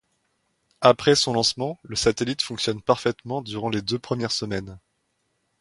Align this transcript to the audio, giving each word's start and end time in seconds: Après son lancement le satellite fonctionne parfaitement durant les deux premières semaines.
Après 0.81 1.13
son 1.13 1.31
lancement 1.33 1.77
le 1.83 1.95
satellite 1.95 2.41
fonctionne 2.41 2.81
parfaitement 2.81 3.43
durant 3.43 3.69
les 3.69 3.83
deux 3.83 3.99
premières 3.99 4.31
semaines. 4.31 4.79